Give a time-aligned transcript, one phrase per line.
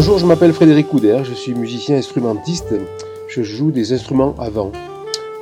[0.00, 2.72] Bonjour, je m'appelle Frédéric Couder, je suis musicien instrumentiste,
[3.26, 4.70] je joue des instruments avant.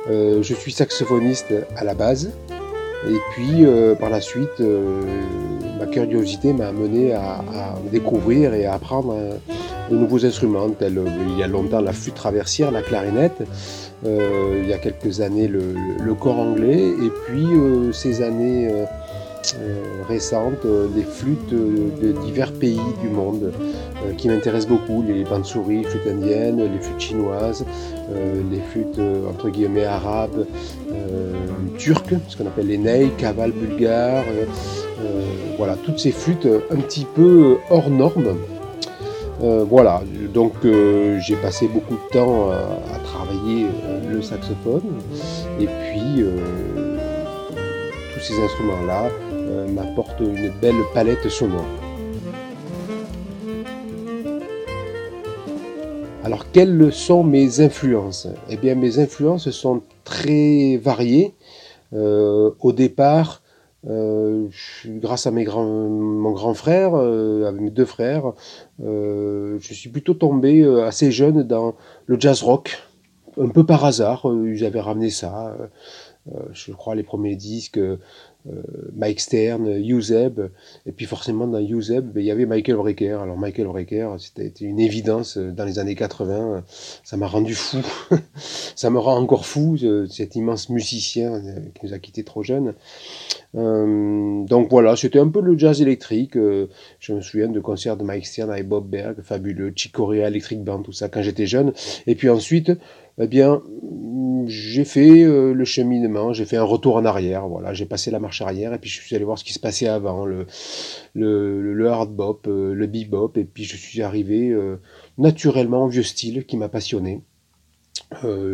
[0.09, 2.31] Euh, je suis saxophoniste à la base,
[3.07, 5.03] et puis euh, par la suite, euh,
[5.77, 7.43] ma curiosité m'a amené à,
[7.91, 9.15] découvrir et à apprendre
[9.91, 13.43] de nouveaux instruments, tels il y a longtemps la flûte traversière, la clarinette,
[14.03, 17.45] il y a quelques années le, le corps anglais, et puis
[17.93, 18.71] ces années
[20.07, 23.51] récentes, euh, des flûtes euh, de divers pays du monde
[24.17, 27.65] qui m'intéressent beaucoup, les bansuri, flûtes indiennes, les flûtes chinoises,
[28.13, 30.45] les flûtes entre guillemets arabes,
[31.77, 34.23] turques, ce qu'on appelle les ney, cavales bulgares,
[35.57, 38.37] voilà, toutes ces flûtes un petit peu hors normes.
[39.41, 43.65] voilà, donc j'ai passé beaucoup de temps à, travailler
[44.07, 44.83] le saxophone
[45.59, 46.23] et puis
[48.17, 49.26] tous ces instruments-là euh,
[49.69, 51.65] m'apporte une belle palette sonore.
[56.23, 58.27] Alors quelles sont mes influences?
[58.49, 61.33] Eh bien mes influences sont très variées.
[61.93, 63.41] Euh, au départ,
[63.89, 64.47] euh,
[64.85, 68.33] grâce à mes mon grand frère, avec mes deux frères,
[68.79, 71.75] je suis plutôt tombé assez jeune dans
[72.07, 72.77] le jazz rock,
[73.39, 74.25] un peu par hasard.
[74.45, 75.55] ils avaient ramené ça.
[76.51, 77.97] je crois les premiers disques euh,
[78.95, 80.39] Mike Stern, Uzeb,
[80.85, 83.21] et puis forcément dans Uzeb, ben, il y avait Michael Brecker.
[83.21, 86.63] Alors Michael Brecker, c'était une évidence euh, dans les années 80,
[87.03, 87.79] ça m'a rendu fou,
[88.35, 89.77] ça me rend encore fou,
[90.09, 92.73] cet immense musicien euh, qui nous a quittés trop jeune.
[93.53, 96.33] donc voilà, c'était un peu le jazz électrique.
[96.35, 100.63] je me souviens de concerts de Mike Stern avec Bob Berg, fabuleux, Chick Corea, Electric
[100.63, 101.73] Band, tout ça quand j'étais jeune.
[102.05, 102.71] Et puis ensuite,
[103.19, 103.61] eh bien,
[104.47, 108.19] j'ai fait euh, le cheminement, j'ai fait un retour en arrière, voilà, j'ai passé la
[108.19, 110.45] marche arrière et puis je suis allé voir ce qui se passait avant, le,
[111.15, 114.79] le, le hard bop, euh, le bebop, et puis je suis arrivé euh,
[115.17, 117.21] naturellement au vieux style qui m'a passionné,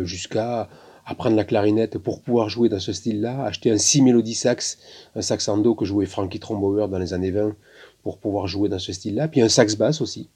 [0.02, 0.68] jusqu'à
[1.06, 4.78] apprendre la clarinette pour pouvoir jouer dans ce style-là, acheter un 6 mélodie sax,
[5.14, 7.54] un sax endo que jouait Frankie Trombauer dans les années 20
[8.02, 10.30] pour pouvoir jouer dans ce style-là, puis un sax basse aussi.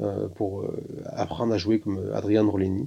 [0.00, 2.86] Euh, pour euh, apprendre à jouer comme Adrian Roleni.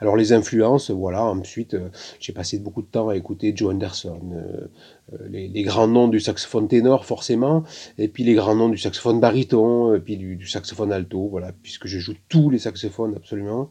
[0.00, 4.18] Alors les influences, voilà, ensuite euh, j'ai passé beaucoup de temps à écouter Joe Anderson,
[5.30, 7.62] les, grands noms du saxophone ténor forcément,
[7.96, 11.86] et puis les grands noms du saxophone baryton, et puis du, saxophone alto, voilà, puisque
[11.86, 13.70] je joue tous les saxophones absolument.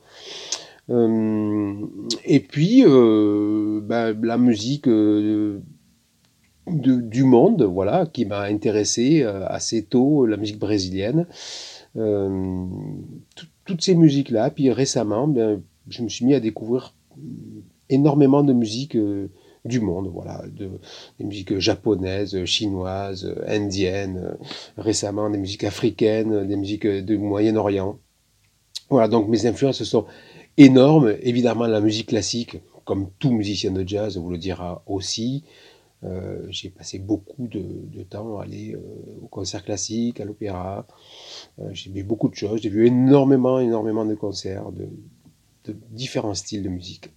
[0.87, 4.87] et puis bah, la musique
[6.67, 11.27] du monde, voilà, qui m'a intéressé assez tôt, la musique brésilienne.
[11.97, 12.65] Euh,
[13.65, 14.49] toutes ces musiques-là.
[14.49, 16.93] Puis récemment, ben, je me suis mis à découvrir
[17.89, 19.29] énormément de musique euh,
[19.65, 20.69] du monde, voilà, de,
[21.19, 24.37] des musiques japonaises, chinoises, indiennes,
[24.77, 27.97] récemment des musiques africaines, des musiques du Moyen-Orient.
[28.89, 30.05] Voilà, donc mes influences sont
[30.57, 31.15] énormes.
[31.21, 35.43] Évidemment, la musique classique, comme tout musicien de jazz vous le dira aussi,
[36.03, 38.79] euh, j'ai passé beaucoup de, temps à aller euh,
[39.21, 40.85] au concert classique, à l'opéra.
[41.59, 42.61] Euh, j'ai vu beaucoup de choses.
[42.61, 44.87] J'ai vu énormément, énormément de concerts de
[45.91, 47.11] différents styles de musique.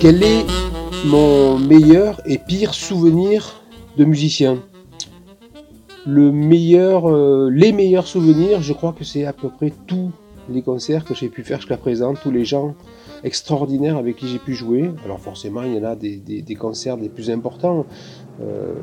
[0.00, 0.46] Quel est
[1.04, 3.60] mon meilleur et pire souvenir
[3.98, 4.56] de musiciens.
[6.06, 10.10] Le meilleur, euh, les meilleurs souvenirs, je crois que c'est à peu près tous
[10.50, 12.74] les concerts que j'ai pu faire jusqu'à présent, tous les gens
[13.24, 14.90] extraordinaires avec qui j'ai pu jouer.
[15.04, 17.86] Alors forcément, il y en a des, concerts les plus importants,
[18.40, 18.74] euh,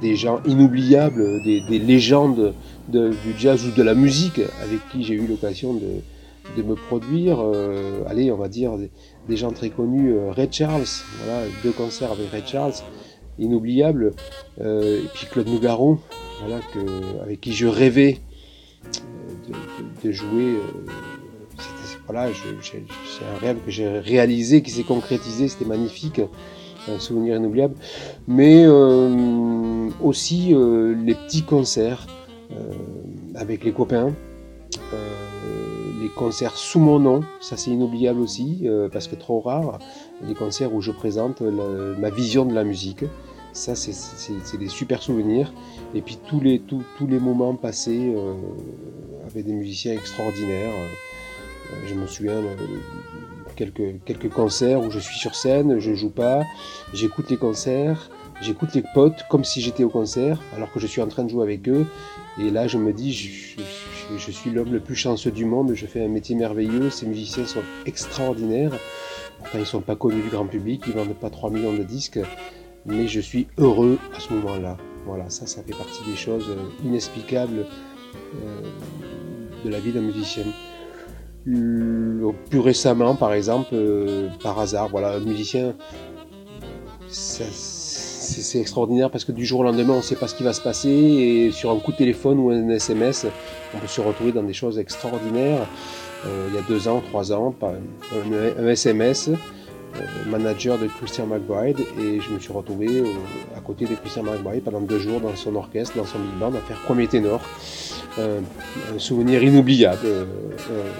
[0.00, 2.54] des gens inoubliables, des, légendes
[2.88, 7.38] du jazz ou de la musique avec qui j'ai eu l'occasion de, me produire.
[7.40, 8.72] Euh, allez, on va dire
[9.28, 10.84] des, gens très connus, Ray Charles,
[11.24, 12.74] voilà, deux concerts avec Ray Charles,
[13.38, 14.12] inoubliables.
[14.60, 15.98] et puis Claude Nougaro,
[16.40, 16.60] voilà,
[17.22, 18.33] avec qui je rêvais euh,
[20.12, 20.56] jouer.
[20.56, 20.90] Euh,
[22.06, 22.28] voilà,
[22.62, 26.20] c'est un rêve que j'ai réalisé, qui s'est concrétisé, c'était magnifique,
[26.88, 27.74] un souvenir inoubliable.
[28.28, 30.54] Mais euh, aussi
[31.04, 32.06] les petits concerts
[33.34, 34.12] avec les copains,
[36.02, 39.78] les concerts sous mon nom, ça c'est inoubliable aussi, parce que trop rare,
[40.28, 43.04] les concerts où je présente ma vision de la musique.
[43.54, 45.54] Ça, c'est des super souvenirs.
[45.94, 46.60] Et puis tous les,
[47.20, 48.34] moments passés euh,
[49.26, 50.72] avec des musiciens extraordinaires.
[50.74, 52.48] Euh, je me souviens de
[53.54, 56.42] quelques, quelques concerts où je suis sur scène, je joue pas,
[56.92, 58.10] j'écoute les concerts,
[58.42, 61.30] j'écoute les potes comme si j'étais au concert, alors que je suis en train de
[61.30, 61.86] jouer avec eux.
[62.40, 66.04] Et là, je me dis, je, suis l'homme le plus chanceux du monde, je fais
[66.04, 68.72] un métier merveilleux, ces musiciens sont extraordinaires.
[69.38, 72.18] Pourtant, ils sont pas connus du grand public, ils vendent pas 3 millions de disques
[72.86, 74.76] mais je suis heureux à ce moment-là.
[75.06, 77.66] Voilà, ça, ça fait partie des choses euh, inexplicables
[78.42, 78.62] euh,
[79.64, 80.44] de la vie d'un musicien.
[81.44, 85.74] Plus récemment, par exemple, euh, par hasard, voilà, un musicien,
[87.08, 90.54] c'est extraordinaire parce que du jour au lendemain, on ne sait pas ce qui va
[90.54, 93.26] se passer et sur un coup de téléphone ou un SMS,
[93.74, 95.68] on peut se retrouver dans des choses extraordinaires.
[96.24, 97.54] il y a deux ans, trois ans,
[98.58, 99.28] un SMS,
[100.26, 103.04] manager de Christian McBride et je me suis retrouvé euh,
[103.56, 106.54] à côté de Christian McBride pendant deux jours dans son orchestre, dans son big band,
[106.54, 107.40] à faire premier ténor.
[108.18, 108.40] Euh,
[108.94, 110.06] un souvenir inoubliable,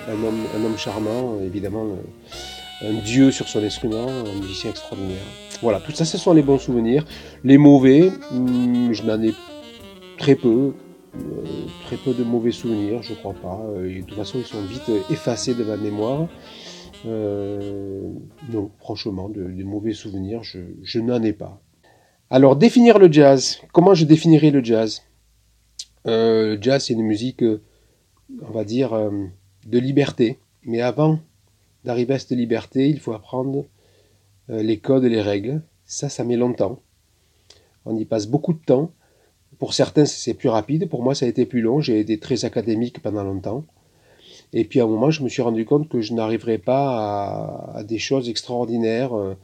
[0.08, 1.86] un, homme, un homme charmant, évidemment
[2.82, 5.24] un dieu sur son instrument, un musicien extraordinaire.
[5.62, 7.04] Voilà, tout ça, ce sont les bons souvenirs.
[7.44, 9.32] Les mauvais, hmm, je n'en ai
[10.18, 10.72] très peu,
[11.86, 13.60] très peu de mauvais souvenirs, je crois pas.
[13.86, 16.26] Et de toute façon, ils sont vite effacés de ma mémoire.
[17.06, 18.10] Euh,
[18.50, 21.60] non, franchement, de, mauvais souvenirs, je, n'en ai pas.
[22.30, 23.58] Alors, définir le jazz.
[23.72, 25.02] Comment je définirais le jazz?
[26.06, 27.62] Euh, Le jazz, c'est une musique, euh,
[28.42, 29.10] on va dire,
[29.66, 30.38] de liberté.
[30.64, 31.18] Mais avant
[31.84, 33.66] d'arriver à cette liberté, il faut apprendre
[34.48, 35.62] les codes et les règles.
[35.84, 36.80] Ça, ça met longtemps.
[37.84, 38.90] On y passe beaucoup de temps.
[39.58, 40.88] Pour certains, c'est plus rapide.
[40.88, 41.80] Pour moi, ça a été plus long.
[41.80, 43.64] J'ai été très académique pendant longtemps.
[44.52, 47.82] Et puis à un moment, je me suis rendu compte que je n'arriverais pas à,
[47.82, 49.16] des choses extraordinaires.
[49.16, 49.34] Euh,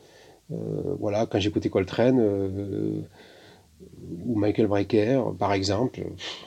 [0.52, 3.02] euh, voilà, quand j'écoutais Coltrane euh,
[4.26, 6.00] ou Michael Brecker, par exemple,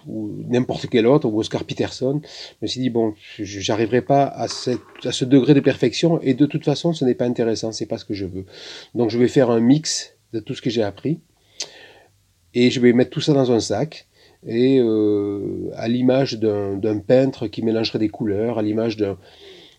[0.08, 4.44] ou n'importe quel autre, ou Oscar Peterson, je me suis dit bon, j'arriverai pas à,
[4.44, 4.48] à
[5.12, 8.06] ce degré de perfection, et de toute façon, ce n'est pas intéressant, c'est pas ce
[8.06, 8.46] que je veux.
[8.94, 11.20] Donc je vais faire un mix de tout ce que j'ai appris,
[12.54, 14.08] et je vais mettre tout ça dans un sac
[14.46, 18.98] et euh, à l'image d'un peintre qui mélangerait des couleurs, à l'image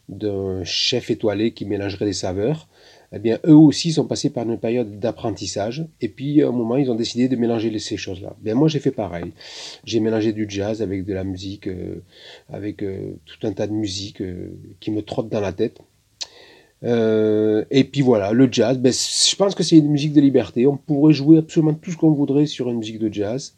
[0.08, 2.68] d'un chef étoilé qui mélangerait des saveurs,
[3.12, 6.76] eh bien, eux aussi sont passés par une période d'apprentissage, et puis à un moment,
[6.76, 8.34] ils ont décidé de mélanger ces choses-là.
[8.40, 9.32] Bien, moi, j'ai fait pareil.
[9.84, 12.02] J'ai mélangé du jazz avec de la musique, euh,
[12.52, 14.20] avec euh, tout un tas de musique
[14.80, 15.78] qui me trotte dans la tête.
[16.82, 20.66] et puis voilà, le jazz, ben, je pense que c'est une musique de liberté.
[20.66, 23.54] On pourrait jouer absolument tout ce qu'on voudrait sur une musique de jazz.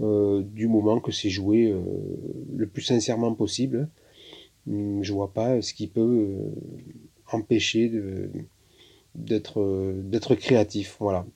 [0.00, 1.82] Euh, du moment que c'est joué euh,
[2.56, 3.88] le plus sincèrement possible.
[4.68, 6.54] Hum, je vois pas ce qui peut euh,
[7.32, 7.90] empêcher
[9.14, 11.26] d'être créatif voilà.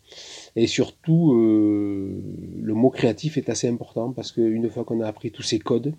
[0.57, 5.43] Et surtout le mot créatif est assez important parce qu'une fois qu'on a appris tous
[5.43, 5.95] ces codes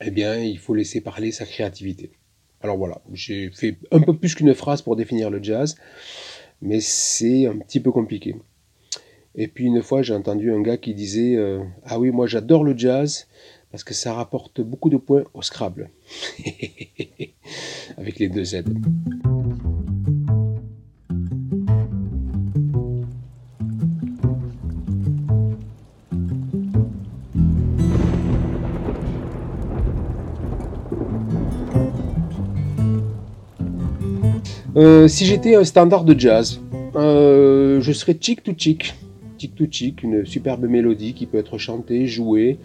[0.00, 2.12] eh bien il faut laisser parler sa créativité.
[2.60, 5.76] Alors voilà j'ai fait un peu plus qu'une phrase pour définir le jazz
[6.62, 8.36] mais c'est un petit peu compliqué
[9.36, 12.62] et puis une fois, j'ai entendu un gars qui disait euh, Ah oui, moi j'adore
[12.62, 13.26] le jazz
[13.70, 15.90] parce que ça rapporte beaucoup de points au Scrabble.
[17.96, 18.62] Avec les deux Z.
[34.76, 36.60] Euh, si j'étais un standard de jazz,
[36.94, 38.94] euh, je serais chic to chic
[39.48, 39.64] tic to
[40.02, 42.58] une superbe mélodie qui peut être chantée, jouée,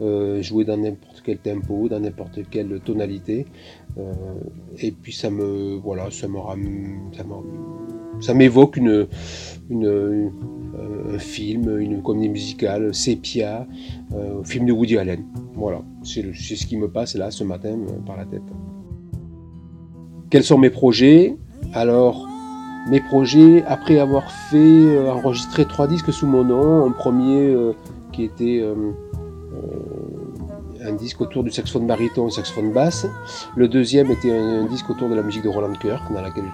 [0.00, 3.46] euh, jouée dans n'importe quel tempo, dans n'importe quelle tonalité.
[3.98, 4.12] Euh,
[4.80, 6.38] et puis ça me, voilà, ça me,
[8.20, 9.06] ça m'évoque une,
[9.70, 10.32] une,
[11.12, 13.66] un film, une comédie musicale, sépia,
[14.12, 15.24] un film de Woody Allen.
[15.54, 18.42] Voilà, c'est ce qui me passe là ce matin par la tête.
[20.30, 21.36] Quels sont mes projets?
[21.74, 22.26] Alors,
[22.86, 27.72] mes projets, après avoir fait euh, enregistrer trois disques sous mon nom, un premier euh,
[28.12, 28.74] qui était euh,
[30.84, 33.06] un disque autour du saxophone baryton et saxophone basse,
[33.56, 36.44] le deuxième était un, disque autour de la musique de Roland Kirk, dans laquelle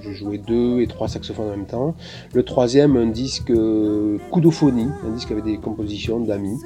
[0.00, 1.94] je, jouais deux et trois saxophones en même temps,
[2.34, 3.52] le troisième un disque
[4.30, 6.60] coudophonie, un disque avec des compositions d'amis,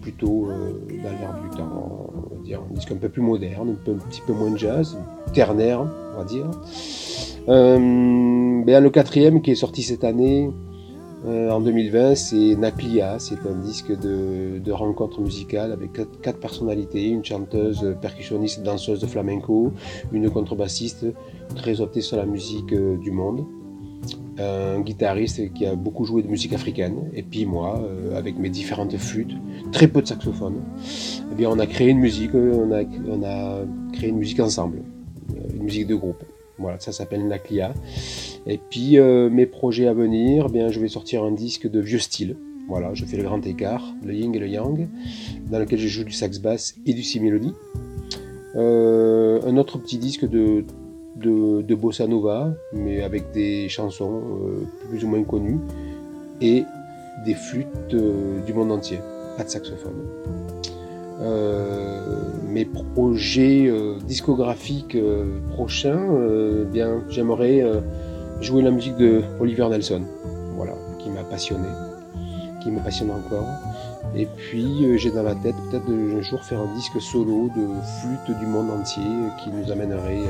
[0.00, 2.05] plutôt dans l'air du temps,
[2.46, 4.96] dire, un disque un peu plus moderne, un, petit peu moins jazz,
[5.32, 6.46] ternaire, on va dire.
[7.48, 10.50] Euh, ben, le quatrième qui est sorti cette année,
[11.26, 13.18] euh, en 2020, c'est Naklia.
[13.18, 19.06] C'est un disque de, de rencontre musicale avec quatre, personnalités une chanteuse, percussionniste, danseuse de
[19.06, 19.72] flamenco,
[20.12, 21.06] une contrebassiste
[21.54, 23.44] très optée sur la musique euh, du monde,
[24.38, 27.82] un guitariste qui a beaucoup joué de musique africaine, et puis moi,
[28.14, 29.34] avec mes différentes flûtes,
[29.72, 30.56] très peu de saxophone.
[31.32, 33.60] Eh bien, on a créé une musique, on a, on a
[33.92, 34.82] créé une musique ensemble
[35.54, 36.22] une musique de groupe.
[36.58, 37.74] Voilà, ça s'appelle Naklia.
[38.46, 41.80] Et puis euh, mes projets à venir, eh bien je vais sortir un disque de
[41.80, 42.36] vieux style.
[42.68, 44.88] Voilà, je fais le grand écart, le yin et le yang,
[45.50, 47.52] dans lequel je joue du sax basse et du si mélodie.
[48.56, 50.64] Euh, un autre petit disque de,
[51.16, 55.60] de, bossa nova, mais avec des chansons euh, plus ou moins connues
[56.40, 56.64] et
[57.24, 57.96] des flûtes
[58.46, 58.98] du monde entier,
[59.36, 60.02] pas de saxophone.
[61.20, 62.00] Euh,
[62.46, 66.06] mes projets euh, discographiques euh, prochains,
[66.70, 67.64] bien, j'aimerais
[68.40, 70.02] jouer la musique de Oliver Nelson,
[70.56, 71.68] voilà, qui m'a passionné,
[72.62, 73.46] qui me passionne encore.
[74.14, 77.66] Et puis j'ai dans la tête peut-être un jour faire un disque solo de
[78.00, 79.02] flûte du monde entier
[79.42, 80.22] qui nous amènerait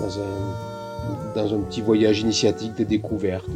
[0.00, 3.50] dans un, dans un petit voyage initiatique de découverte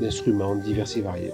[0.00, 1.32] d'instruments divers et variés.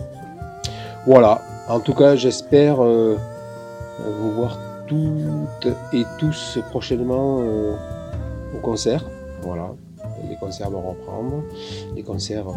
[1.06, 7.74] Voilà, en tout cas j'espère vous voir toutes et tous prochainement euh,
[8.54, 9.04] au concert.
[9.42, 9.74] Voilà,
[10.28, 11.42] les concerts vont reprendre,
[11.94, 12.52] les concerts euh,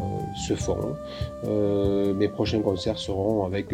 [0.48, 0.78] se font.
[1.46, 3.74] Euh, mes prochains concerts seront avec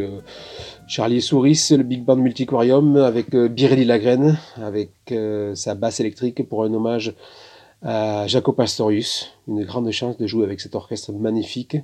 [0.87, 4.91] Charlie Souris, le Big Band Multiquarium, avec Birelli Lagraine, avec
[5.55, 7.13] sa basse électrique pour un hommage
[7.85, 9.31] à Jaco Pastorius.
[9.47, 11.77] Une grande chance de jouer avec cet orchestre magnifique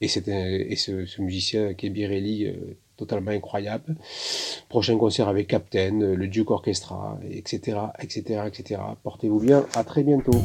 [0.00, 2.52] et, et ce, musicien qui est Birelli
[2.96, 3.96] totalement incroyable.
[4.68, 8.80] Prochain concert avec Captain, le Duke Orchestra, etc., etc., etc.
[9.02, 10.42] Portez-vous bien, à très bientôt.